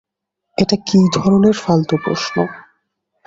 এটা 0.57 0.75
কী 0.87 0.99
ধরনের 1.13 1.55
ফালতু 1.57 1.95
প্রশ্ন? 2.03 2.35